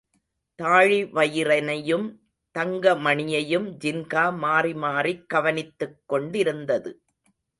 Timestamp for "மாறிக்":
4.83-5.25